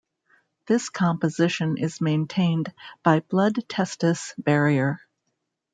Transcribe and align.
This 0.65 0.89
composition 0.89 1.77
is 1.77 2.01
maintained 2.01 2.73
by 3.03 3.19
blood-testis 3.19 4.33
barrier. 4.35 4.97